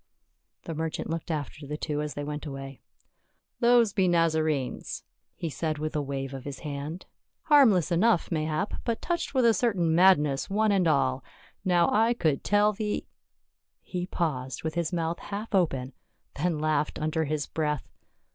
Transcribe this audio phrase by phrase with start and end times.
[0.63, 2.81] The merchant looked after the two as they went away."
[3.59, 5.03] Those be Nazarenes,"
[5.35, 6.81] he said with a wave of SA UL IN JER USA LEM.
[6.81, 10.87] 1 37 his hand; "harmless enough, mayhap, but touched with a certain madness one and
[10.87, 11.23] all;
[11.63, 13.05] now I could tell thee
[13.83, 15.93] —"he paused with his mouth half open,
[16.33, 17.87] then laughed under his breath.